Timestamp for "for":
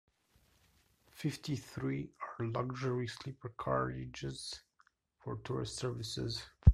5.19-5.35